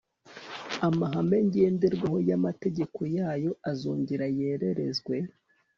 [0.87, 5.15] amahame ngenderwaho yamategeko yayo azongera yererezwe